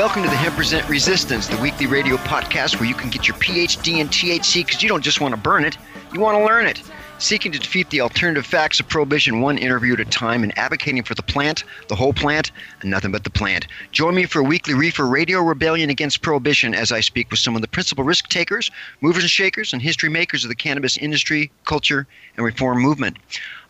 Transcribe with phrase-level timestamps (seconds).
[0.00, 3.36] Welcome to the Hemp Present Resistance, the weekly radio podcast where you can get your
[3.36, 5.76] PhD in THC because you don't just want to burn it,
[6.14, 6.82] you want to learn it.
[7.20, 11.02] Seeking to defeat the alternative facts of prohibition one interview at a time and advocating
[11.02, 13.66] for the plant, the whole plant, and nothing but the plant.
[13.92, 17.54] Join me for a weekly reefer radio rebellion against prohibition as I speak with some
[17.54, 18.70] of the principal risk takers,
[19.02, 22.06] movers and shakers, and history makers of the cannabis industry, culture,
[22.38, 23.18] and reform movement.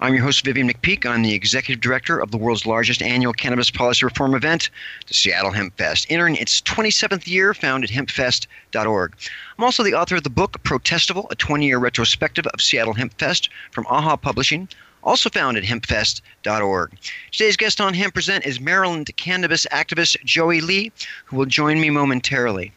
[0.02, 1.04] I'm your host, Vivian McPeak.
[1.04, 4.70] I'm the executive director of the world's largest annual cannabis policy reform event,
[5.08, 9.14] the Seattle Hempfest, entering its 27th year, found at hempfest.org.
[9.58, 13.39] I'm also the author of the book Protestival, a 20 year retrospective of Seattle Hempfest
[13.70, 14.68] from AHA Publishing,
[15.02, 16.92] also found at hempfest.org.
[17.30, 20.92] Today's guest on Hemp Present is Maryland cannabis activist Joey Lee,
[21.24, 22.72] who will join me momentarily.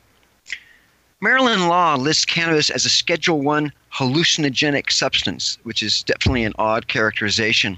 [1.22, 6.88] Maryland law lists cannabis as a Schedule 1 hallucinogenic substance, which is definitely an odd
[6.88, 7.78] characterization.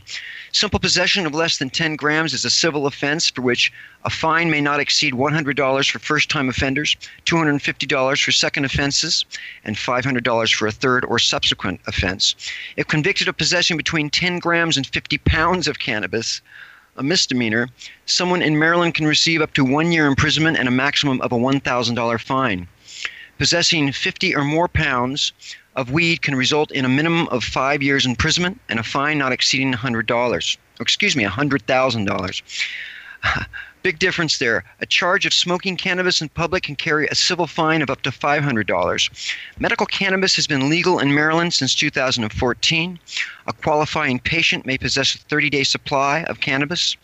[0.55, 3.73] Simple possession of less than 10 grams is a civil offense for which
[4.05, 6.95] a fine may not exceed $100 for first time offenders,
[7.25, 9.25] $250 for second offenses,
[9.65, 12.37] and $500 for a third or subsequent offense.
[12.77, 16.39] If convicted of possessing between 10 grams and 50 pounds of cannabis,
[16.95, 17.67] a misdemeanor,
[18.05, 21.37] someone in Maryland can receive up to one year imprisonment and a maximum of a
[21.37, 22.65] $1,000 fine
[23.37, 25.33] possessing 50 or more pounds
[25.75, 29.31] of weed can result in a minimum of five years imprisonment and a fine not
[29.31, 30.57] exceeding $100.
[30.79, 32.65] Excuse me, $100,000.
[33.83, 34.63] Big difference there.
[34.79, 38.09] A charge of smoking cannabis in public can carry a civil fine of up to
[38.09, 39.35] $500.
[39.59, 42.99] Medical cannabis has been legal in Maryland since 2014.
[43.45, 46.97] A qualifying patient may possess a 30 day supply of cannabis.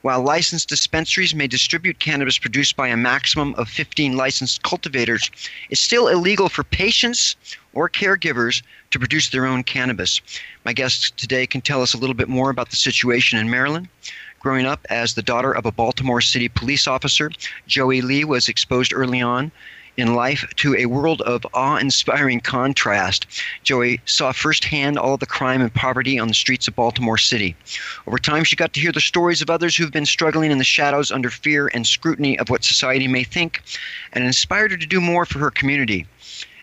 [0.00, 5.30] While licensed dispensaries may distribute cannabis produced by a maximum of 15 licensed cultivators,
[5.70, 7.36] it's still illegal for patients
[7.74, 10.20] or caregivers to produce their own cannabis.
[10.64, 13.88] My guest today can tell us a little bit more about the situation in Maryland.
[14.40, 17.30] Growing up as the daughter of a Baltimore City police officer,
[17.66, 19.50] Joey Lee was exposed early on
[19.96, 23.26] in life to a world of awe inspiring contrast.
[23.62, 27.54] Joey saw firsthand all the crime and poverty on the streets of Baltimore City.
[28.06, 30.64] Over time, she got to hear the stories of others who've been struggling in the
[30.64, 33.62] shadows under fear and scrutiny of what society may think,
[34.12, 36.06] and inspired her to do more for her community.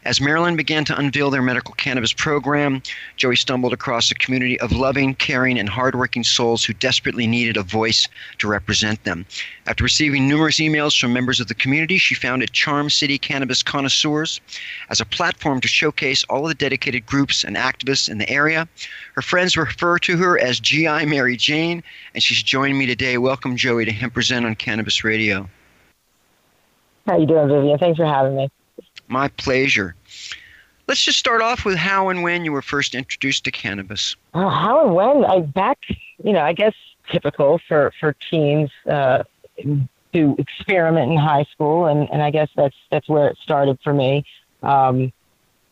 [0.03, 2.81] As Maryland began to unveil their medical cannabis program,
[3.17, 7.61] Joey stumbled across a community of loving, caring, and hardworking souls who desperately needed a
[7.61, 8.07] voice
[8.39, 9.27] to represent them.
[9.67, 14.41] After receiving numerous emails from members of the community, she founded Charm City Cannabis Connoisseurs
[14.89, 18.67] as a platform to showcase all of the dedicated groups and activists in the area.
[19.13, 21.83] Her friends refer to her as GI Mary Jane,
[22.15, 23.19] and she's joining me today.
[23.19, 25.47] Welcome, Joey, to Hemp Present on Cannabis Radio.
[27.05, 27.77] How you doing, Vivian?
[27.77, 28.49] Thanks for having me.
[29.11, 29.93] My pleasure.
[30.87, 34.15] Let's just start off with how and when you were first introduced to cannabis.
[34.33, 35.25] Uh, how and when?
[35.25, 35.79] I back,
[36.23, 36.73] you know, I guess
[37.09, 39.23] typical for for teens uh,
[40.13, 43.93] to experiment in high school, and and I guess that's that's where it started for
[43.93, 44.23] me.
[44.63, 45.11] Um,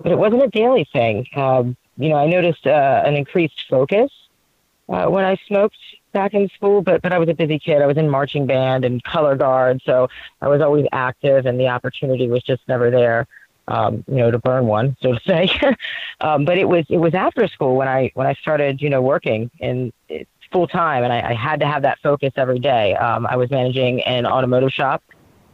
[0.02, 1.26] but it wasn't a daily thing.
[1.34, 4.12] Um, you know, I noticed uh, an increased focus
[4.90, 5.78] uh, when I smoked
[6.12, 7.82] back in school, but but I was a busy kid.
[7.82, 10.10] I was in marching band and color guard, so
[10.42, 13.28] I was always active, and the opportunity was just never there.
[13.70, 15.50] um, you know, to burn one, so to say.
[16.22, 19.02] um, but it was it was after school when I when I started, you know,
[19.02, 19.94] working in
[20.52, 22.96] full time, and I, I, had to have that focus every day.
[22.96, 25.04] Um, I was managing an automotive shop,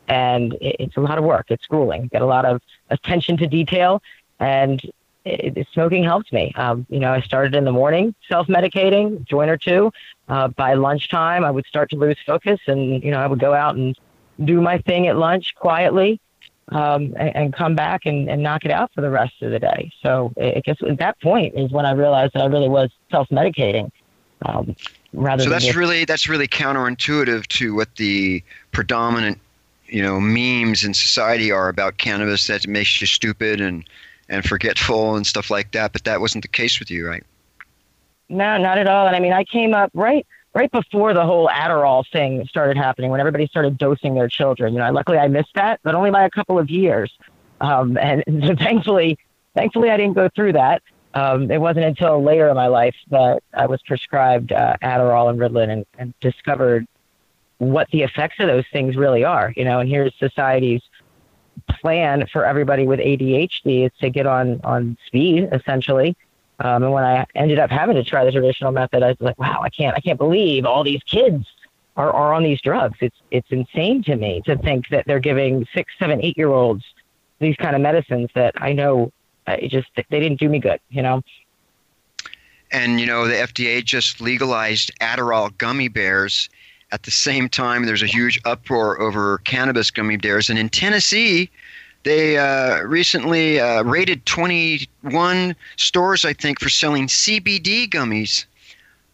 [0.08, 1.48] and it, it's a lot of work.
[1.50, 2.08] It's grueling.
[2.08, 4.02] Get a lot of attention to detail,
[4.40, 4.82] and
[5.26, 6.54] it, smoking helped me.
[6.56, 9.92] Um, you know, I started in the morning, self-medicating, joint or two.
[10.28, 13.54] Uh, by lunchtime, I would start to lose focus, and you know, I would go
[13.54, 13.98] out and
[14.44, 16.20] do my thing at lunch quietly,
[16.70, 19.60] um, and, and, come back and, and knock it out for the rest of the
[19.60, 19.92] day.
[20.02, 23.92] So I guess at that point is when I realized that I really was self-medicating.
[24.42, 24.76] Um,
[25.14, 29.40] rather so that's just, really that's really counterintuitive to what the predominant
[29.88, 33.86] you know memes in society are about cannabis that makes you stupid and
[34.30, 37.24] and forgetful and stuff like that but that wasn't the case with you right
[38.30, 40.26] no not at all and i mean i came up right
[40.56, 44.74] right before the whole Adderall thing started happening, when everybody started dosing their children.
[44.74, 47.12] You know, luckily I missed that, but only by a couple of years.
[47.62, 49.20] Um, and so thankfully,
[49.54, 50.82] thankfully I didn't go through that.
[51.14, 55.40] Um, it wasn't until later in my life that I was prescribed uh, Adderall and
[55.40, 56.88] Ritalin and, and discovered
[57.58, 59.54] what the effects of those things really are.
[59.56, 60.82] You know, and here's society's
[61.86, 66.16] plan for everybody with ADHD is to get on on speed essentially
[66.60, 69.38] um, and when I ended up having to try the traditional method, I was like,
[69.38, 71.46] wow, I can't, I can't believe all these kids
[71.98, 72.98] are, are on these drugs.
[73.02, 76.84] It's, it's insane to me to think that they're giving six, seven, eight year olds
[77.40, 79.12] these kind of medicines that I know
[79.48, 81.22] it just, they didn't do me good, you know?
[82.72, 86.50] And, you know, the FDA just legalized Adderall gummy bears.
[86.92, 90.50] At the same time, there's a huge uproar over cannabis gummy bears.
[90.50, 91.50] And in Tennessee,
[92.06, 98.46] they uh, recently uh, raided 21 stores, I think, for selling CBD gummies.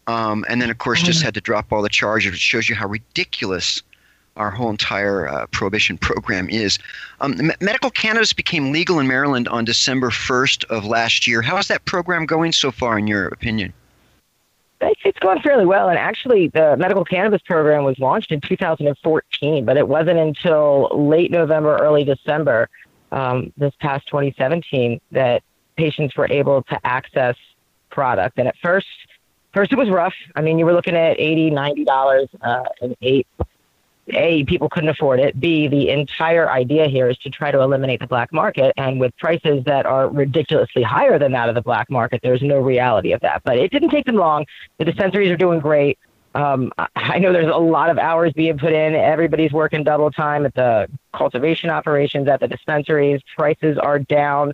[0.06, 1.24] Um, and then, of course, just mm.
[1.24, 2.34] had to drop all the charges.
[2.34, 3.82] It shows you how ridiculous
[4.36, 6.78] our whole entire uh, prohibition program is.
[7.20, 11.40] Um, medical cannabis became legal in Maryland on December 1st of last year.
[11.40, 13.72] How is that program going so far, in your opinion?
[15.04, 15.88] It's going fairly well.
[15.88, 21.30] And actually, the medical cannabis program was launched in 2014, but it wasn't until late
[21.30, 22.68] November, early December
[23.12, 25.42] um, this past 2017 that
[25.76, 27.36] patients were able to access
[27.90, 28.38] product.
[28.38, 28.86] And at first,
[29.52, 30.14] first it was rough.
[30.34, 33.26] I mean, you were looking at 80 $90 uh, and eight.
[34.08, 35.38] A, people couldn't afford it.
[35.38, 38.72] B, the entire idea here is to try to eliminate the black market.
[38.76, 42.58] And with prices that are ridiculously higher than that of the black market, there's no
[42.58, 43.42] reality of that.
[43.44, 44.46] But it didn't take them long.
[44.78, 45.98] The dispensaries are doing great.
[46.34, 48.94] Um, I know there's a lot of hours being put in.
[48.94, 53.20] Everybody's working double time at the cultivation operations, at the dispensaries.
[53.36, 54.52] Prices are down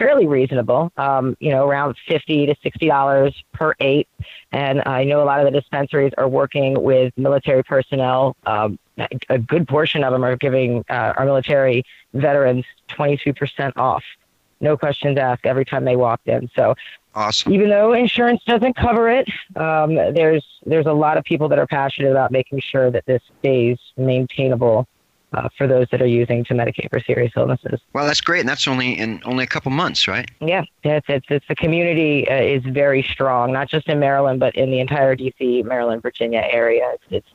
[0.00, 4.08] fairly reasonable, um, you know, around 50 to $60 per eight.
[4.50, 8.34] And I know a lot of the dispensaries are working with military personnel.
[8.46, 8.78] Um,
[9.28, 14.04] a good portion of them are giving uh, our military veterans 22% off.
[14.60, 16.50] No questions asked every time they walked in.
[16.54, 16.74] So
[17.14, 17.52] Awesome.
[17.52, 21.66] Even though insurance doesn't cover it, um, there's there's a lot of people that are
[21.66, 24.86] passionate about making sure that this stays maintainable
[25.32, 27.80] uh, for those that are using to medicate for serious illnesses.
[27.92, 30.30] Well, that's great, and that's only in only a couple months, right?
[30.40, 34.54] Yeah, it's it's, it's the community uh, is very strong, not just in Maryland, but
[34.54, 36.92] in the entire D.C., Maryland, Virginia area.
[36.94, 37.28] It's, it's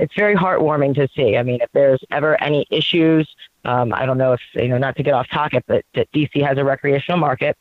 [0.00, 1.36] it's very heartwarming to see.
[1.36, 3.28] I mean, if there's ever any issues,
[3.64, 6.42] um, I don't know if you know, not to get off topic, but that DC
[6.44, 7.56] has a recreational market.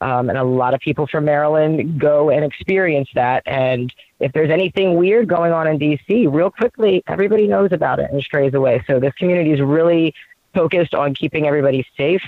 [0.00, 3.42] Um, and a lot of people from Maryland go and experience that.
[3.46, 8.10] And if there's anything weird going on in DC, real quickly, everybody knows about it
[8.10, 8.84] and strays away.
[8.86, 10.14] So this community is really
[10.52, 12.22] focused on keeping everybody safe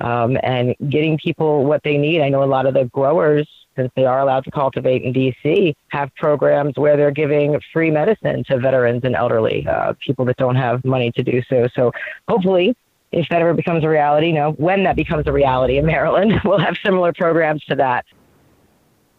[0.00, 2.22] um, and getting people what they need.
[2.22, 3.48] I know a lot of the growers,
[3.80, 8.44] since they are allowed to cultivate in DC, have programs where they're giving free medicine
[8.44, 11.66] to veterans and elderly uh, people that don't have money to do so.
[11.74, 11.92] So
[12.28, 12.76] hopefully
[13.12, 16.40] if that ever becomes a reality, you know, when that becomes a reality in Maryland,
[16.44, 18.04] we'll have similar programs to that.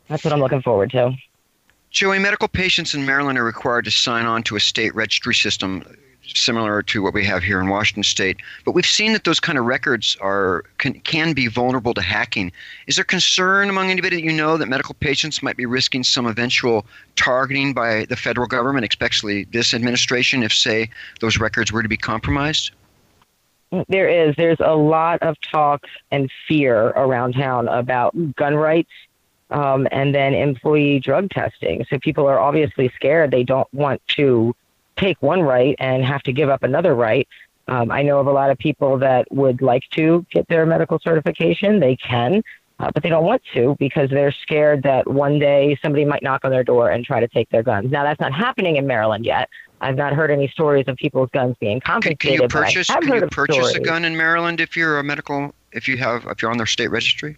[0.08, 1.14] That's what I'm looking forward to.
[1.90, 5.84] Joey, medical patients in Maryland are required to sign on to a state registry system
[6.36, 8.38] similar to what we have here in Washington state.
[8.66, 12.52] But we've seen that those kind of records are can, can be vulnerable to hacking.
[12.88, 16.26] Is there concern among anybody that you know that medical patients might be risking some
[16.26, 16.86] eventual
[17.16, 21.98] targeting by the federal government, especially this administration, if, say, those records were to be
[21.98, 22.72] compromised?
[23.88, 24.36] There is.
[24.36, 28.92] There's a lot of talk and fear around town about gun rights
[29.52, 31.86] um, and then employee drug testing.
[31.90, 33.32] So people are obviously scared.
[33.32, 34.56] They don't want to
[35.02, 37.28] take one right and have to give up another right.
[37.68, 41.00] Um, I know of a lot of people that would like to get their medical
[41.00, 41.80] certification.
[41.80, 42.44] They can,
[42.80, 46.44] uh, but they don't want to because they're scared that one day somebody might knock
[46.44, 47.92] on their door and try to take their guns.
[47.92, 49.50] Now, that's not happening in Maryland yet.
[49.80, 52.20] I've not heard any stories of people's guns being confiscated.
[52.20, 55.54] Can, can you purchase, can you purchase a gun in Maryland if you're a medical
[55.72, 57.38] if you have if you're on their state registry?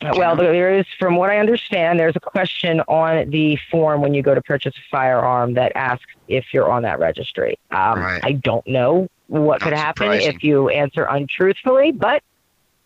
[0.00, 4.22] Well, there is, from what I understand, there's a question on the form when you
[4.22, 7.58] go to purchase a firearm that asks if you're on that registry.
[7.72, 8.20] Um, Right.
[8.22, 10.34] I don't know what Not could happen surprising.
[10.36, 12.22] if you answer untruthfully, but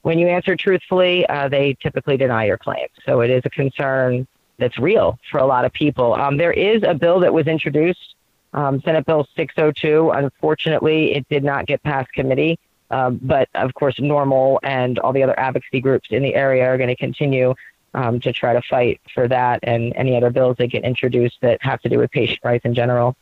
[0.03, 2.87] when you answer truthfully, uh, they typically deny your claim.
[3.05, 4.27] So it is a concern
[4.59, 6.15] that's real for a lot of people.
[6.15, 8.15] Um, there is a bill that was introduced,
[8.55, 10.11] um, Senate Bill 602.
[10.11, 12.59] Unfortunately, it did not get past committee.
[12.93, 16.77] Um, but of course, NORML and all the other advocacy groups in the area are
[16.77, 17.55] going to continue
[17.95, 21.61] um, to try to fight for that and any other bills that get introduced that
[21.63, 23.17] have to do with patient rights in general.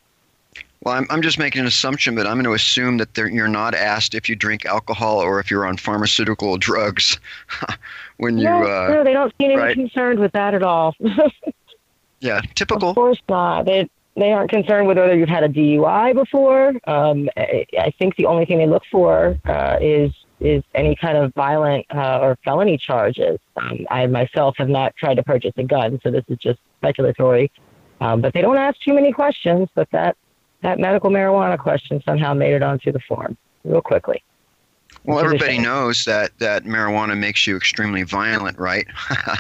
[0.83, 3.49] Well, I'm, I'm just making an assumption, but I'm going to assume that they're, you're
[3.49, 7.21] not asked if you drink alcohol or if you're on pharmaceutical drugs
[8.17, 8.45] when you.
[8.45, 9.75] no, Uh, no, they don't seem right.
[9.75, 10.97] concerned with that at all.
[12.21, 12.91] yeah, typical.
[12.91, 13.67] Of course not.
[13.67, 16.69] They they aren't concerned with whether you've had a DUI before.
[16.85, 21.19] Um, I, I think the only thing they look for uh, is is any kind
[21.19, 23.39] of violent uh, or felony charges.
[23.57, 27.51] Um, I myself have not tried to purchase a gun, so this is just speculatory.
[28.01, 29.69] Um, but they don't ask too many questions.
[29.75, 30.17] But that
[30.63, 34.23] that medical marijuana question somehow made it onto the form real quickly.
[35.05, 38.87] Well, everybody knows that that marijuana makes you extremely violent, right?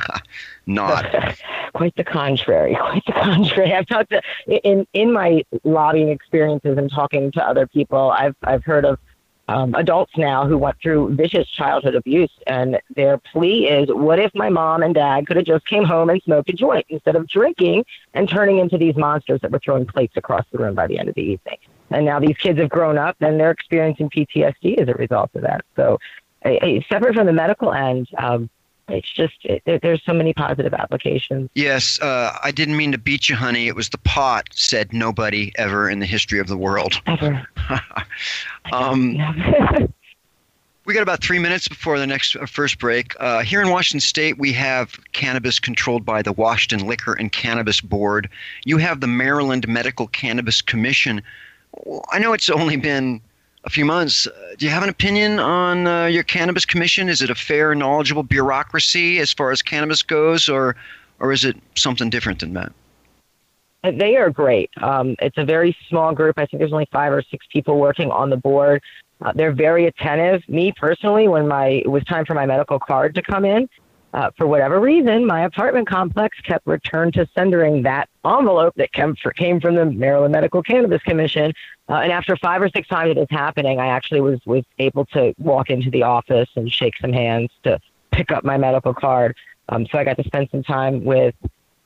[0.67, 1.07] not.
[1.81, 2.75] quite the contrary.
[2.79, 3.73] Quite the contrary.
[3.73, 8.11] I've talked to in in my lobbying experiences and talking to other people.
[8.11, 8.99] I've I've heard of
[9.49, 14.31] um, adults now who went through vicious childhood abuse, and their plea is, "What if
[14.35, 17.27] my mom and dad could have just came home and smoked a joint instead of
[17.27, 20.99] drinking and turning into these monsters that were throwing plates across the room by the
[20.99, 21.57] end of the evening?"
[21.91, 25.43] And now these kids have grown up and they're experiencing PTSD as a result of
[25.43, 25.65] that.
[25.77, 25.99] So,
[26.43, 28.07] eh, eh, separate from the medical end.
[28.19, 28.51] Um,
[28.93, 31.51] it's just it, there, there's so many positive applications.
[31.55, 33.69] Yes, uh, I didn't mean to beat you, honey.
[33.69, 37.01] It was the pot, said nobody ever in the history of the world.
[37.07, 37.47] Ever.
[38.73, 39.17] Um,
[40.91, 43.15] We got about three minutes before the next uh, first break.
[43.21, 47.81] Uh, here in Washington State, we have cannabis controlled by the Washington Liquor and Cannabis
[47.81, 48.29] Board.
[48.65, 51.23] You have the Maryland Medical Cannabis Commission.
[52.11, 53.21] I know it's only been
[53.65, 54.27] a few months.
[54.27, 57.09] Uh, do you have an opinion on uh, your cannabis commission?
[57.09, 60.77] Is it a fair, knowledgeable bureaucracy as far as cannabis goes, or,
[61.19, 62.73] or is it something different than that?
[63.83, 64.71] They are great.
[64.83, 66.39] Um, it's a very small group.
[66.39, 68.83] I think there's only five or six people working on the board.
[69.23, 70.47] Uh, they're very attentive.
[70.49, 73.69] Me personally, when my it was time for my medical card to come in,
[74.13, 79.15] uh, for whatever reason, my apartment complex kept return to sendering that envelope that came,
[79.17, 81.53] for, came from the Maryland Medical Cannabis Commission.
[81.89, 85.07] Uh, and after five or six times it was happening, I actually was was able
[85.07, 87.79] to walk into the office and shake some hands to
[88.11, 89.37] pick up my medical card.
[89.69, 91.35] Um, so I got to spend some time with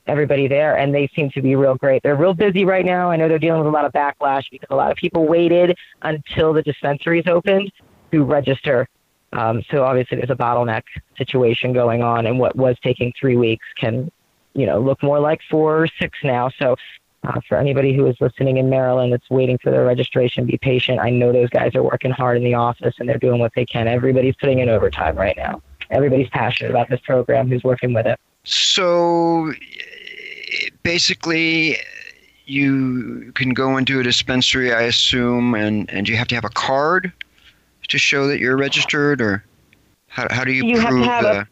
[0.06, 2.02] everybody there, and they seem to be real great.
[2.02, 3.10] They're real busy right now.
[3.10, 5.76] I know they're dealing with a lot of backlash because a lot of people waited
[6.02, 7.70] until the dispensaries opened
[8.12, 8.88] to register.
[9.34, 10.84] Um, so obviously there's a bottleneck
[11.18, 14.10] situation going on, and what was taking three weeks can,
[14.54, 16.50] you know, look more like four or six now.
[16.58, 16.76] So
[17.24, 21.00] uh, for anybody who is listening in Maryland that's waiting for their registration, be patient.
[21.00, 23.64] I know those guys are working hard in the office and they're doing what they
[23.64, 23.88] can.
[23.88, 25.62] Everybody's putting in overtime right now.
[25.90, 28.20] Everybody's passionate about this program who's working with it.
[28.44, 29.52] So
[30.82, 31.78] basically,
[32.46, 36.50] you can go into a dispensary, I assume, and, and you have to have a
[36.50, 37.12] card
[37.88, 39.44] to show that you're registered, or
[40.08, 41.46] how, how do you, You have to prove have a- the?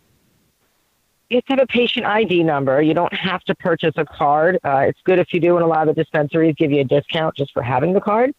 [1.31, 2.83] you have to have a patient ID number.
[2.83, 4.59] You don't have to purchase a card.
[4.65, 6.85] Uh, it's good if you do, and a lot of the dispensaries give you a
[6.85, 8.35] discount just for having the card.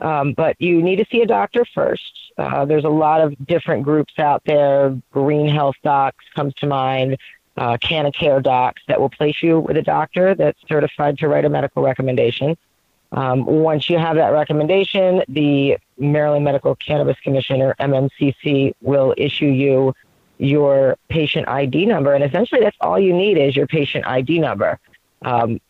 [0.00, 2.02] Um, but you need to see a doctor first.
[2.36, 4.94] Uh, there's a lot of different groups out there.
[5.10, 7.16] Green Health Docs comes to mind.
[7.56, 11.48] Uh, Canacare Docs that will place you with a doctor that's certified to write a
[11.48, 12.54] medical recommendation.
[13.12, 19.46] Um, once you have that recommendation, the Maryland Medical Cannabis Commission or MMCC will issue
[19.46, 19.94] you
[20.38, 24.78] your patient ID number, and essentially that's all you need is your patient ID number.
[25.22, 25.60] Um,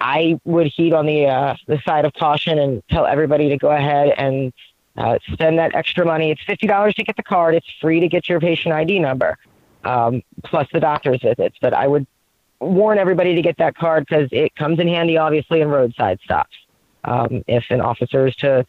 [0.00, 3.70] I- would heed on the uh, the side of caution and tell everybody to go
[3.70, 4.52] ahead and
[4.96, 6.30] uh, spend that extra money.
[6.30, 7.54] It's fifty dollars to get the card.
[7.54, 9.36] It's free to get your patient ID number,
[9.84, 11.56] um, plus the doctor's visits.
[11.60, 12.06] But I would
[12.60, 16.56] warn everybody to get that card because it comes in handy, obviously, in roadside stops.
[17.02, 18.64] Um, if an officer is to,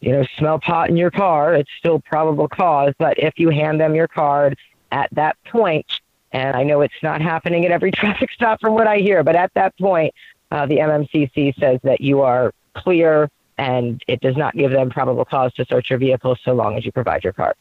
[0.00, 2.94] you know, smell pot in your car, it's still probable cause.
[2.98, 4.58] But if you hand them your card
[4.90, 5.86] at that point,
[6.32, 9.36] and I know it's not happening at every traffic stop from what I hear, but
[9.36, 10.14] at that point,
[10.50, 15.24] uh, the MMCC says that you are clear and it does not give them probable
[15.24, 17.54] cause to search your vehicle so long as you provide your card.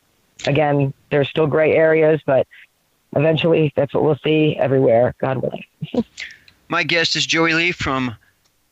[0.48, 2.48] Again, there's still gray areas, but
[3.16, 5.66] eventually that's what we'll see everywhere, God willing.
[6.70, 8.16] My guest is Joey Lee from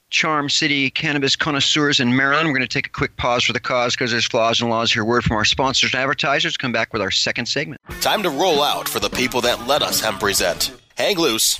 [0.09, 2.47] Charm City cannabis connoisseurs in Maryland.
[2.47, 4.91] We're going to take a quick pause for the cause because there's flaws and laws
[4.91, 5.03] here.
[5.03, 6.57] Word from our sponsors and advertisers.
[6.57, 7.81] Come back with our second segment.
[8.01, 10.71] Time to roll out for the people that let us hemp present.
[10.95, 11.59] Hang loose.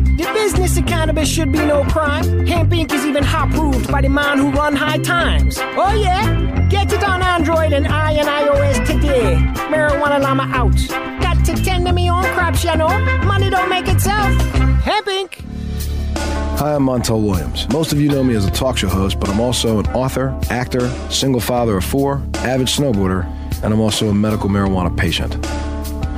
[0.21, 2.45] The business of cannabis should be no crime.
[2.45, 2.93] Hemp Inc.
[2.93, 5.57] is even hot proved by the man who run high times.
[5.59, 6.67] Oh yeah?
[6.69, 9.37] Get it on Android and I and iOS today.
[9.71, 10.77] Marijuana Llama out.
[11.23, 12.77] Got to tend to me own crops, you.
[13.25, 14.31] Money don't make itself.
[14.83, 15.43] Hemp Inc.
[16.59, 17.67] Hi, I'm Montel Williams.
[17.69, 20.39] Most of you know me as a talk show host, but I'm also an author,
[20.51, 23.25] actor, single father of four, avid snowboarder,
[23.63, 25.33] and I'm also a medical marijuana patient.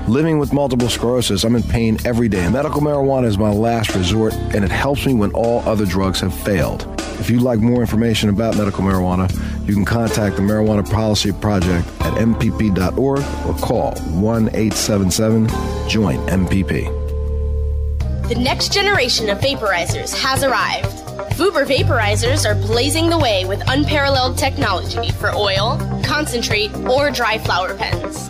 [0.08, 2.50] Living with multiple sclerosis, I'm in pain every day.
[2.50, 6.34] Medical marijuana is my last resort, and it helps me when all other drugs have
[6.34, 6.86] failed.
[7.22, 9.32] If you'd like more information about medical marijuana,
[9.66, 15.48] you can contact the Marijuana Policy Project at mpp.org or call 1 877
[15.88, 18.28] JOIN MPP.
[18.28, 20.98] The next generation of vaporizers has arrived.
[21.38, 27.74] Vuber vaporizers are blazing the way with unparalleled technology for oil, concentrate, or dry flower
[27.74, 28.30] pens.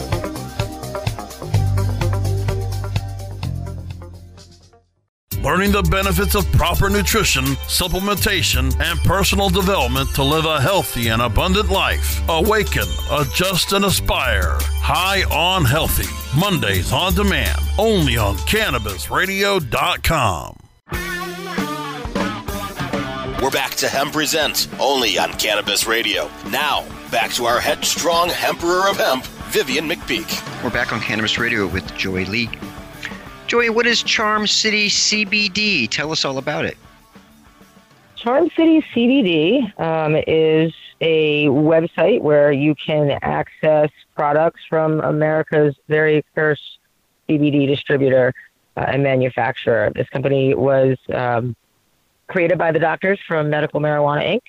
[5.51, 11.21] Learning the benefits of proper nutrition, supplementation, and personal development to live a healthy and
[11.21, 12.21] abundant life.
[12.29, 14.57] Awaken, adjust, and aspire.
[14.79, 16.07] High on Healthy.
[16.39, 17.59] Mondays on demand.
[17.77, 20.57] Only on CannabisRadio.com.
[23.43, 26.31] We're back to Hemp Present, only on Cannabis Radio.
[26.49, 30.63] Now, back to our headstrong Emperor of Hemp, Vivian McPeak.
[30.63, 32.49] We're back on Cannabis Radio with Joy Lee.
[33.51, 35.89] Joy, what is Charm City CBD?
[35.89, 36.77] Tell us all about it.
[38.15, 46.23] Charm City CBD um, is a website where you can access products from America's very
[46.33, 46.61] first
[47.27, 48.33] CBD distributor
[48.77, 49.91] uh, and manufacturer.
[49.93, 51.53] This company was um,
[52.27, 54.41] created by the doctors from Medical Marijuana Inc.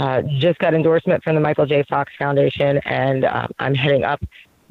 [0.00, 1.84] Uh, just got endorsement from the Michael J.
[1.84, 4.20] Fox Foundation, and uh, I'm heading up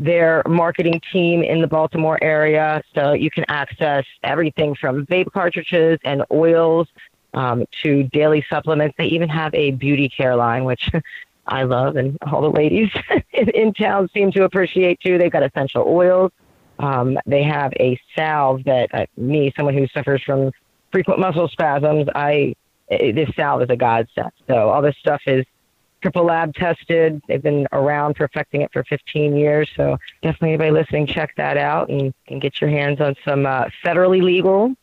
[0.02, 2.82] their marketing team in the Baltimore area.
[2.96, 6.88] So you can access everything from vape cartridges and oils
[7.36, 8.96] um, to daily supplements.
[8.98, 10.90] They even have a beauty care line, which
[11.48, 12.90] I love, and all the ladies
[13.34, 15.20] in, town seem to appreciate too.
[15.20, 16.32] They've got essential oils.
[16.80, 20.52] Um, they have a salve that uh, me, someone who suffers from
[20.92, 22.56] frequent muscle spasms, I
[22.90, 24.32] eh, this salve is a godsend.
[24.48, 25.46] So all this stuff is
[26.02, 27.22] triple lab tested.
[27.28, 29.70] They've been around perfecting it for 15 years.
[29.76, 33.66] So definitely anybody listening, check that out and, and get your hands on some uh,
[33.84, 34.74] federally legal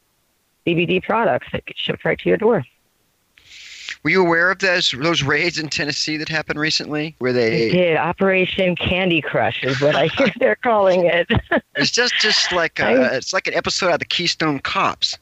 [0.67, 2.65] CBD products that get shipped right to your door.
[4.05, 7.71] Were you aware of those those raids in Tennessee that happened recently, where They they?
[7.71, 11.27] did Operation Candy Crush is what I hear they're calling it.
[11.75, 15.19] It's just just like I- a, it's like an episode of the Keystone Cops.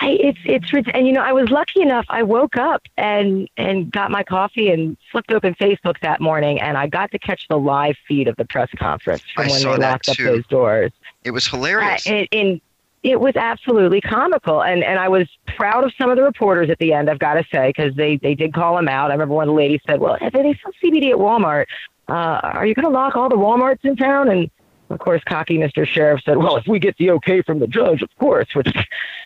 [0.00, 2.04] I, it's it's and you know I was lucky enough.
[2.08, 6.76] I woke up and and got my coffee and flipped open Facebook that morning, and
[6.76, 9.76] I got to catch the live feed of the press conference from I when saw
[9.76, 10.92] they locked up those doors.
[11.24, 12.06] It was Uh, hilarious.
[12.06, 12.60] and, and
[13.02, 16.78] it was absolutely comical, and and I was proud of some of the reporters at
[16.78, 17.08] the end.
[17.08, 19.10] I've got to say because they they did call them out.
[19.10, 21.64] I remember one of the ladies said, "Well, if they sell CBD at Walmart,
[22.08, 24.50] uh, are you going to lock all the WalMarts in town?" And
[24.90, 25.86] of course, cocky Mr.
[25.86, 28.72] Sheriff said, "Well, if we get the okay from the judge, of course." Which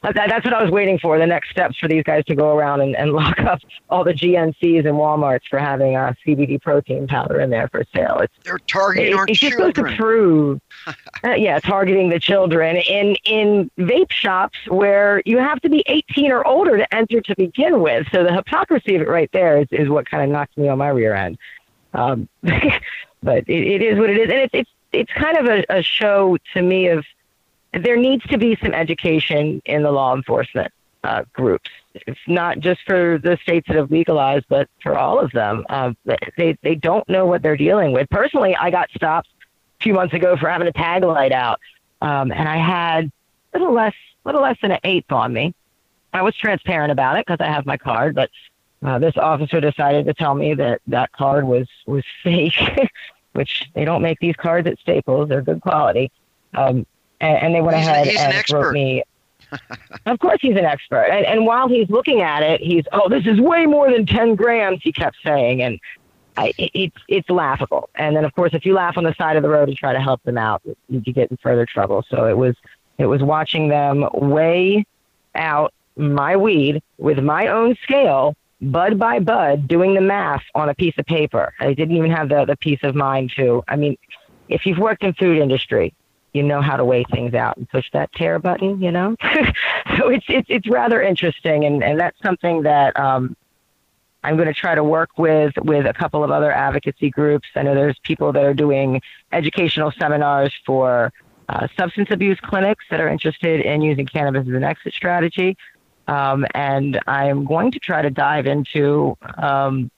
[0.02, 1.18] that, that's what I was waiting for.
[1.18, 4.12] The next steps for these guys to go around and, and lock up all the
[4.12, 8.18] GNCs and WalMarts for having uh, CBD protein powder in there for sale.
[8.20, 10.60] It's They're targeting it, our it just goes to prove,
[11.24, 16.32] uh, yeah, targeting the children in in vape shops where you have to be 18
[16.32, 18.06] or older to enter to begin with.
[18.12, 20.78] So the hypocrisy of it right there is, is what kind of knocks me on
[20.78, 21.38] my rear end.
[21.94, 22.28] Um,
[23.22, 25.82] but it, it is what it is, and it's it's it's kind of a, a
[25.82, 27.04] show to me of
[27.72, 30.72] there needs to be some education in the law enforcement
[31.04, 31.70] uh, groups.
[31.94, 35.64] It's not just for the states that have legalized, but for all of them.
[35.68, 35.92] Uh,
[36.36, 38.08] they they don't know what they're dealing with.
[38.10, 39.28] Personally, I got stopped
[39.80, 41.60] a few months ago for having a tag light out,
[42.00, 43.10] um, and I had
[43.54, 45.54] a little less little less than an eighth on me.
[46.12, 48.30] I was transparent about it because I have my card, but
[48.82, 52.58] Uh, this officer decided to tell me that that card was was fake,
[53.32, 55.28] which they don't make these cards at Staples.
[55.28, 56.10] They're good quality.
[56.54, 56.86] Um,
[57.20, 59.04] and, and, they went he's ahead and an wrote me.
[60.06, 61.04] of course, he's an expert.
[61.04, 64.34] And, and while he's looking at it, he's, oh, this is way more than 10
[64.34, 65.62] grams, he kept saying.
[65.62, 65.78] And
[66.36, 67.88] I, it's, it's laughable.
[67.94, 69.92] And then, of course, if you laugh on the side of the road and try
[69.92, 72.04] to help them out, you get in further trouble.
[72.08, 72.56] So it was,
[72.98, 74.84] it was watching them weigh
[75.34, 80.74] out my weed with my own scale bud by bud doing the math on a
[80.74, 81.52] piece of paper.
[81.58, 83.62] I didn't even have the, the peace of mind to.
[83.68, 83.98] I mean,
[84.48, 85.94] if you've worked in food industry,
[86.32, 89.16] you know how to weigh things out and push that tear button, you know?
[89.96, 91.64] so it's, it's, it's rather interesting.
[91.64, 93.36] And, and that's something that, um,
[94.24, 97.48] I'm going to try to work with, with a couple of other advocacy groups.
[97.56, 101.12] I know there's people that are doing educational seminars for
[101.48, 105.56] uh, substance abuse clinics that are interested in using cannabis as an exit strategy.
[106.08, 109.90] Um, and I'm going to try to dive into um,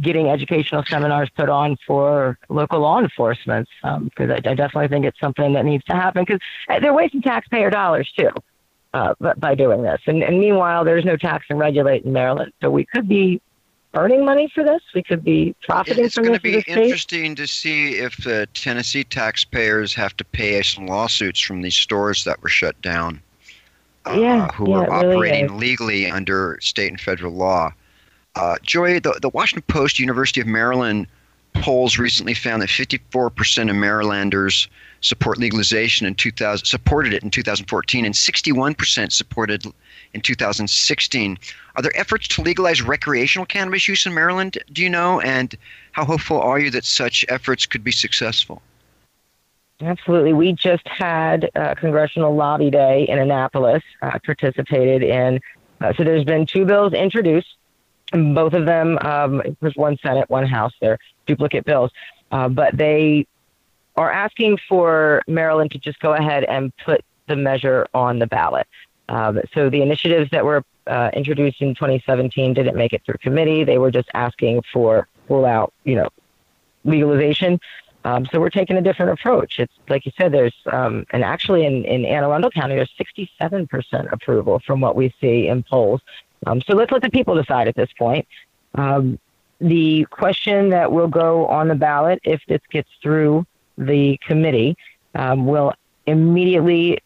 [0.00, 5.06] getting educational seminars put on for local law enforcement because um, I, I, definitely think
[5.06, 8.30] it's something that needs to happen because uh, they're wasting taxpayer dollars too
[8.94, 10.00] uh, by doing this.
[10.06, 13.40] And, and meanwhile, there's no tax and regulate in Maryland, so we could be
[13.94, 14.82] earning money for this.
[14.94, 16.34] We could be profiting it's from this.
[16.36, 20.86] It's going to be interesting to see if the Tennessee taxpayers have to pay some
[20.86, 23.22] lawsuits from these stores that were shut down
[24.06, 25.50] yeah, uh, who yeah, are operating is.
[25.52, 27.72] legally under state and federal law.
[28.34, 31.06] Uh, Joy, the, the Washington Post, University of Maryland
[31.54, 34.68] polls recently found that 54% of Marylanders
[35.00, 39.64] support legalization in 2000, supported it in 2014, and 61% supported
[40.14, 41.38] in 2016.
[41.76, 44.58] Are there efforts to legalize recreational cannabis use in Maryland?
[44.72, 45.20] Do you know?
[45.20, 45.56] And
[45.92, 48.62] how hopeful are you that such efforts could be successful?
[49.80, 50.32] Absolutely.
[50.32, 55.40] We just had Congressional Lobby Day in Annapolis, uh, participated in.
[55.80, 57.56] Uh, so there's been two bills introduced.
[58.12, 60.72] Both of them, um, there's one Senate, one House.
[60.80, 61.92] They're duplicate bills.
[62.30, 63.26] Uh, but they
[63.96, 68.66] are asking for Maryland to just go ahead and put the measure on the ballot.
[69.08, 73.64] Um, so the initiatives that were uh, introduced in 2017 didn't make it through committee.
[73.64, 76.08] They were just asking for full out, you know,
[76.84, 77.60] legalization.
[78.08, 79.58] Um, so we're taking a different approach.
[79.58, 84.10] It's like you said, there's, um, and actually in, in Anne Arundel County, there's 67%
[84.10, 86.00] approval from what we see in polls.
[86.46, 88.26] Um, so let's let the people decide at this point.
[88.76, 89.18] Um,
[89.60, 93.44] the question that will go on the ballot, if this gets through
[93.76, 94.74] the committee,
[95.14, 95.74] um, will
[96.06, 97.00] immediately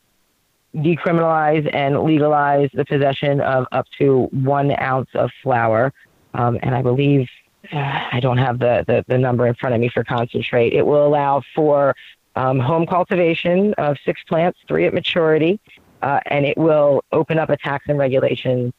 [0.73, 5.93] decriminalize and legalize the possession of up to one ounce of flower.
[6.35, 7.29] Um, and I believe
[7.71, 10.73] I don't have the, the, the, number in front of me for concentrate.
[10.73, 11.95] It will allow for
[12.35, 15.61] um, home cultivation of six plants, three at maturity,
[16.03, 18.73] uh, and it will open up a tax and regulation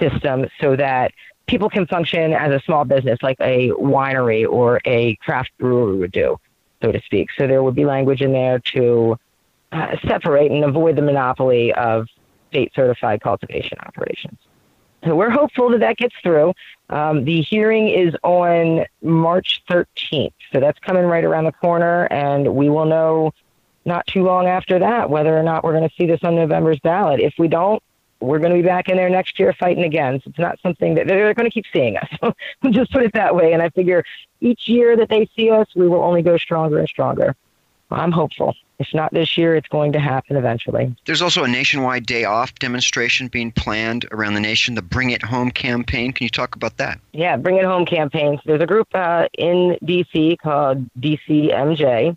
[0.00, 1.12] system so that
[1.46, 6.12] people can function as a small business like a winery or a craft brewery would
[6.12, 6.38] do,
[6.80, 7.28] so to speak.
[7.36, 9.18] So there would be language in there to
[9.72, 12.06] uh, separate and avoid the monopoly of
[12.50, 14.38] state certified cultivation operations.
[15.04, 16.52] So we're hopeful that that gets through.
[16.88, 22.54] Um, the hearing is on March 13th, so that's coming right around the corner, and
[22.54, 23.32] we will know
[23.84, 26.78] not too long after that whether or not we're going to see this on November's
[26.80, 27.20] ballot.
[27.20, 27.82] If we don't,
[28.20, 30.20] we're going to be back in there next year fighting again.
[30.22, 32.08] So it's not something that they're going to keep seeing us.
[32.70, 33.52] just put it that way.
[33.52, 34.04] And I figure
[34.40, 37.34] each year that they see us, we will only go stronger and stronger.
[37.92, 38.54] I'm hopeful.
[38.78, 40.94] If not this year, it's going to happen eventually.
[41.04, 45.22] There's also a nationwide day off demonstration being planned around the nation, the Bring It
[45.22, 46.12] Home campaign.
[46.12, 46.98] Can you talk about that?
[47.12, 48.40] Yeah, Bring It Home campaign.
[48.44, 50.38] There's a group uh, in D.C.
[50.42, 52.16] called DCMJ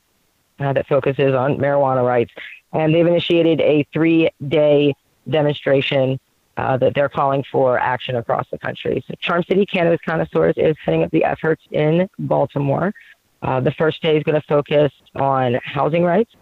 [0.60, 2.34] uh, that focuses on marijuana rights,
[2.74, 4.96] and they've initiated a three day
[5.30, 6.20] demonstration
[6.58, 9.04] uh, that they're calling for action across the country.
[9.08, 12.94] So Charm City Cannabis Connoisseurs is heading up the efforts in Baltimore.
[13.46, 16.34] Uh, the first day is going to focus on housing rights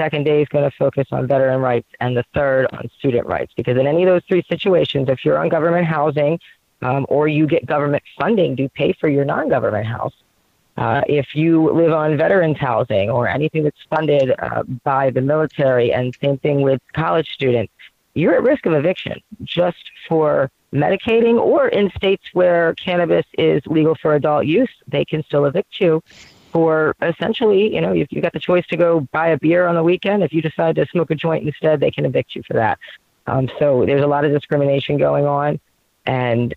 [0.00, 3.52] second day is going to focus on veteran rights, and the third on student rights.
[3.54, 6.38] Because in any of those three situations, if you're on government housing
[6.80, 10.14] um, or you get government funding to pay for your non government house,
[10.78, 15.92] uh, if you live on veterans housing or anything that's funded uh, by the military,
[15.92, 17.72] and same thing with college students,
[18.14, 23.94] you're at risk of eviction just for medicating or in states where cannabis is legal
[23.94, 26.02] for adult use, they can still evict you
[26.52, 29.74] for essentially, you know, if you got the choice to go buy a beer on
[29.74, 32.54] the weekend, if you decide to smoke a joint instead, they can evict you for
[32.54, 32.78] that.
[33.26, 35.60] Um, so there's a lot of discrimination going on,
[36.06, 36.54] and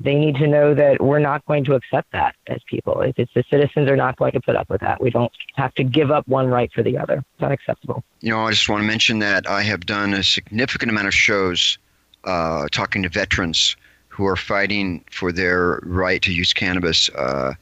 [0.00, 3.00] they need to know that we're not going to accept that as people.
[3.02, 5.02] If It's, the citizens are not going to put up with that.
[5.02, 7.24] We don't have to give up one right for the other.
[7.34, 8.02] It's unacceptable.
[8.20, 11.14] You know, I just want to mention that I have done a significant amount of
[11.14, 11.78] shows
[12.24, 13.76] uh, talking to veterans
[14.08, 17.54] who are fighting for their right to use cannabis, uh,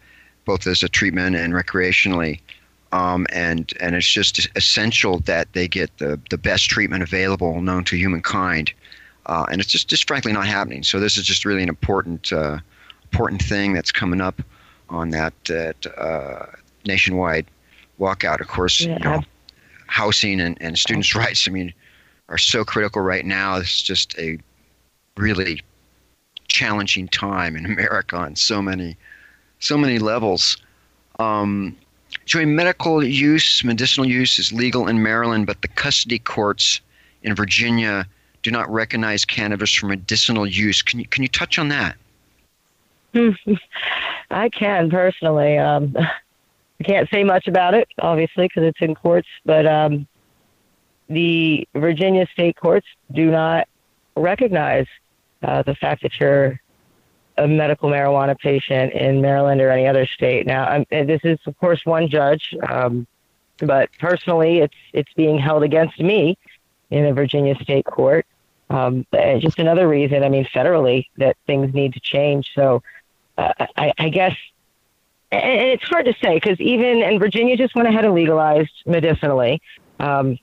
[0.45, 2.41] both as a treatment and recreationally.
[2.93, 7.85] Um, and and it's just essential that they get the, the best treatment available known
[7.85, 8.73] to humankind.
[9.25, 10.83] Uh, and it's just, just frankly not happening.
[10.83, 12.59] So this is just really an important uh,
[13.05, 14.43] important thing that's coming up
[14.91, 16.47] on that, that uh,
[16.85, 17.47] nationwide
[17.99, 18.41] walkout.
[18.41, 18.99] Of course, yeah.
[18.99, 19.23] you know,
[19.87, 21.47] housing and, and students' rights.
[21.49, 21.73] I mean,
[22.29, 23.57] are so critical right now.
[23.57, 24.39] It's just a
[25.17, 25.61] really
[26.49, 28.97] challenging time in America on so many
[29.59, 30.57] so many levels.
[31.21, 31.77] Um,
[32.27, 36.81] Joey, medical use, medicinal use is legal in Maryland, but the custody courts
[37.23, 38.07] in Virginia
[38.43, 40.83] do not recognize cannabis for medicinal use.
[40.83, 41.97] Can you can you touch on that?
[44.31, 45.59] I can personally.
[45.59, 45.97] Um,
[46.81, 49.29] I can't say much about it, obviously, because it's in courts.
[49.45, 50.09] But um,
[51.09, 53.69] the Virginia state courts do not
[54.17, 54.87] recognize
[55.43, 56.61] uh, the fact that you're
[57.39, 60.47] a medical marijuana patient in Maryland or any other state.
[60.47, 63.07] Now, um, this is, of course, one judge, um,
[63.59, 66.37] but personally, it's it's being held against me
[66.91, 68.27] in a Virginia state court.
[68.71, 69.07] Um,
[69.39, 72.51] just another reason, I mean, federally, that things need to change.
[72.55, 72.83] So,
[73.37, 74.37] uh, I, I guess,
[75.31, 79.61] and it's hard to say because even and Virginia just went ahead and legalized medicinally.
[80.01, 80.39] Um,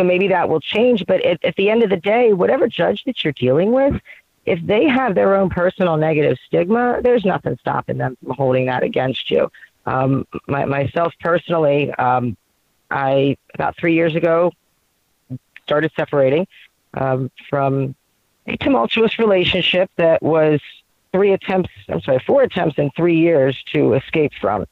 [0.00, 1.04] so maybe that will change.
[1.06, 4.00] But at, at the end of the day, whatever judge that you're dealing with,
[4.46, 8.82] if they have their own personal negative stigma, there's nothing stopping them from holding that
[8.82, 9.52] against you.
[9.84, 12.34] Um, my, myself personally, um,
[12.90, 14.52] I about three years ago
[15.64, 16.46] started separating
[16.94, 17.94] um, from
[18.46, 20.60] a tumultuous relationship that was
[21.12, 21.70] three attempts.
[21.90, 24.64] I'm sorry, four attempts in three years to escape from.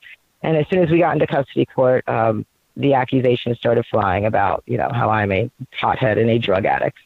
[0.43, 2.47] And as soon as we got into custody court, um,
[2.79, 6.97] the accusations started flying about, you know, how I'm a hothead and a drug addict.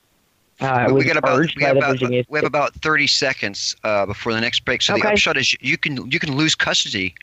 [0.60, 4.40] Uh, we got about we have about, we have about 30 seconds uh, before the
[4.40, 4.82] next break.
[4.82, 5.02] So okay.
[5.02, 7.14] the upshot is you can you can lose custody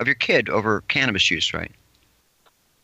[0.00, 1.70] of your kid over cannabis use, right?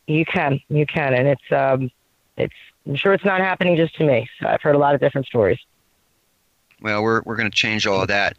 [0.07, 1.91] You can, you can, and it's um,
[2.37, 2.55] it's
[2.87, 4.29] I'm sure it's not happening just to me.
[4.41, 5.59] So I've heard a lot of different stories.
[6.81, 8.37] Well, we're we're going to change all of that.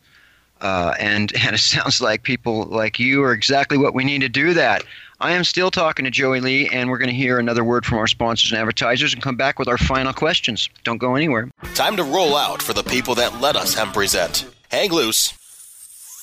[0.62, 4.30] Uh, and and it sounds like people like you are exactly what we need to
[4.30, 4.84] do that.
[5.26, 7.98] I am still talking to Joey Lee, and we're going to hear another word from
[7.98, 10.70] our sponsors and advertisers and come back with our final questions.
[10.84, 11.50] Don't go anywhere.
[11.74, 14.46] Time to roll out for the people that let us hemp present.
[14.70, 15.34] Hang loose.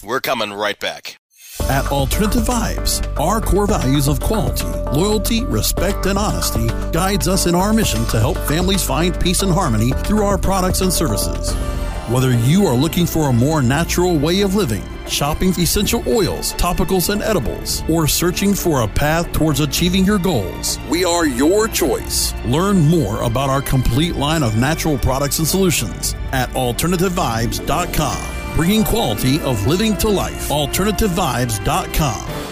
[0.05, 1.19] We're coming right back.
[1.63, 7.57] At Alternative Vibes, our core values of quality, loyalty, respect, and honesty guides us in
[7.57, 11.53] our mission to help families find peace and harmony through our products and services.
[12.09, 17.11] Whether you are looking for a more natural way of living, shopping essential oils, topicals,
[17.11, 22.33] and edibles, or searching for a path towards achieving your goals, we are your choice.
[22.45, 29.41] Learn more about our complete line of natural products and solutions at AlternativeVibes.com, bringing quality
[29.41, 30.49] of living to life.
[30.49, 32.52] AlternativeVibes.com.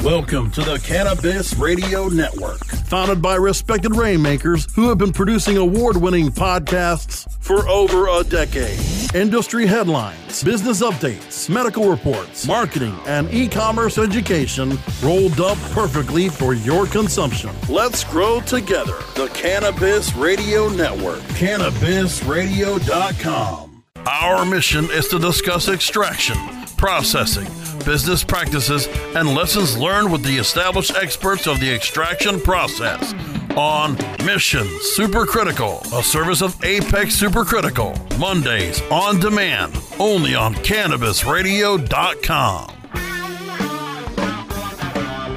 [0.02, 5.98] Welcome to the Cannabis Radio Network, founded by respected rainmakers who have been producing award
[5.98, 8.93] winning podcasts for over a decade.
[9.14, 16.52] Industry headlines, business updates, medical reports, marketing, and e commerce education rolled up perfectly for
[16.52, 17.50] your consumption.
[17.68, 18.98] Let's grow together.
[19.14, 23.84] The Cannabis Radio Network, cannabisradio.com.
[24.04, 26.36] Our mission is to discuss extraction,
[26.76, 27.46] processing,
[27.84, 33.14] business practices, and lessons learned with the established experts of the extraction process
[33.56, 33.92] on
[34.24, 37.94] Mission Supercritical, a service of Apex Supercritical.
[38.18, 42.70] Mondays on demand, only on CannabisRadio.com.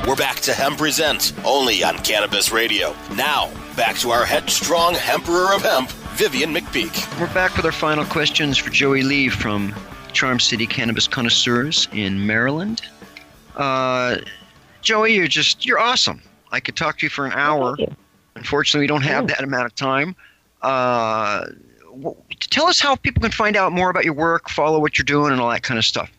[0.08, 2.96] We're back to Hemp Present, only on Cannabis Radio.
[3.16, 7.20] Now, back to our headstrong Emperor of Hemp, Vivian McPeak.
[7.20, 9.76] We're back with our final questions for Joey Lee from
[10.14, 12.82] Charm City Cannabis Connoisseurs in Maryland.
[13.58, 14.18] Uh,
[14.82, 16.22] Joey, you're just, you're awesome.
[16.52, 17.76] I could talk to you for an hour.
[18.38, 19.28] Unfortunately, we don't have Oh.
[19.28, 20.16] that amount of time.
[20.62, 21.46] Uh,
[21.92, 25.06] w- tell us how people can find out more about your work, follow what you're
[25.06, 26.12] doing, and all that kind of stuff.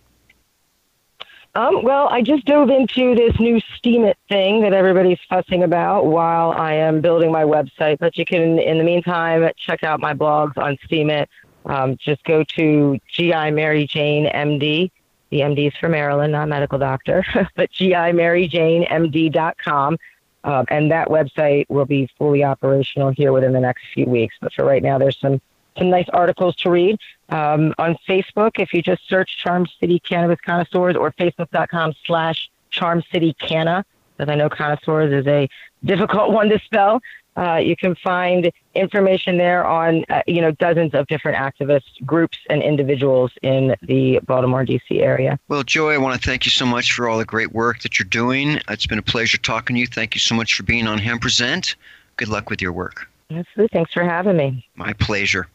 [1.54, 6.52] Um, well, I just dove into this new Steemit thing that everybody's fussing about while
[6.52, 7.98] I am building my website.
[7.98, 11.26] But you can, in the meantime, check out my blogs on Steemit.
[11.66, 14.90] Um, just go to GI Mary Jane MD.
[15.30, 17.24] The MD is for Maryland, not medical doctor,
[17.56, 19.98] but GIMaryJaneMD.com.
[20.44, 24.36] Um, and that website will be fully operational here within the next few weeks.
[24.40, 25.40] But for right now, there's some
[25.76, 26.98] some nice articles to read.
[27.28, 33.02] Um, on Facebook, if you just search Charm City Cannabis Connoisseurs or facebook.com slash Charm
[33.12, 33.84] City Canna,
[34.16, 35.48] because I know connoisseurs is a
[35.84, 37.00] difficult one to spell.
[37.38, 42.36] Uh, you can find information there on, uh, you know, dozens of different activist groups
[42.50, 45.00] and individuals in the Baltimore, D.C.
[45.00, 45.38] area.
[45.46, 47.96] Well, Joy, I want to thank you so much for all the great work that
[47.96, 48.60] you're doing.
[48.68, 49.86] It's been a pleasure talking to you.
[49.86, 51.76] Thank you so much for being on Hempresent.
[52.16, 53.08] Good luck with your work.
[53.30, 53.68] Absolutely.
[53.72, 54.66] Thanks for having me.
[54.74, 55.46] My pleasure.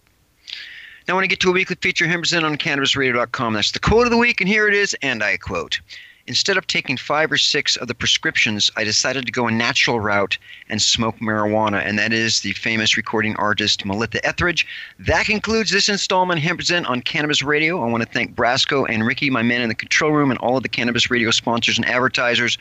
[1.05, 3.53] Now, when I want to get to a weekly feature, Hempresent on CannabisRadio.com.
[3.55, 5.81] That's the quote of the week, and here it is, and I quote.
[6.25, 9.99] Instead of taking five or six of the prescriptions, I decided to go a natural
[9.99, 10.37] route
[10.69, 14.65] and smoke marijuana, and that is the famous recording artist Melissa Etheridge.
[14.99, 17.83] That concludes this installment of Present on Cannabis Radio.
[17.83, 20.55] I want to thank Brasco and Ricky, my men in the control room, and all
[20.55, 22.57] of the Cannabis Radio sponsors and advertisers.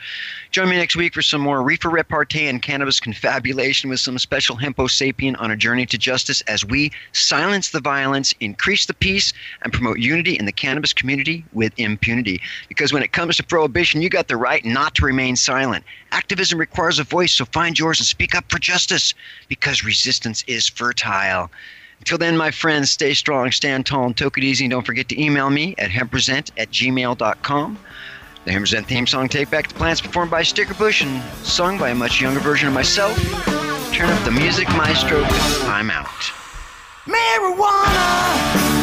[0.51, 4.57] Join me next week for some more reefer repartee and cannabis confabulation with some special
[4.57, 9.31] hempo sapien on a journey to justice as we silence the violence, increase the peace,
[9.61, 12.41] and promote unity in the cannabis community with impunity.
[12.67, 15.85] Because when it comes to prohibition, you got the right not to remain silent.
[16.11, 19.13] Activism requires a voice, so find yours and speak up for justice
[19.47, 21.51] because resistance is fertile.
[21.99, 24.65] Until then, my friends, stay strong, stand tall, and take it easy.
[24.65, 27.77] And don't forget to email me at hempresent at gmail.com.
[28.45, 31.89] The Hempresent theme song, Take Back the Plants, performed by Sticker Bush and sung by
[31.89, 33.15] a much younger version of myself.
[33.93, 35.21] Turn up the music, maestro.
[35.69, 36.07] I'm out.
[37.05, 38.82] Marijuana,